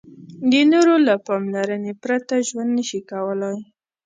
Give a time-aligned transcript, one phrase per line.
[0.51, 3.57] د نورو له پاملرنې پرته ژوند نشي کولای.